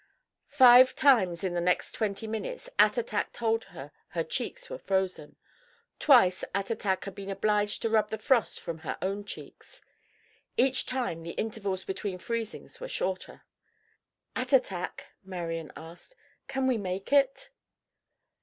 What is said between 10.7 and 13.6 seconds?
time the intervals between freezings were shorter.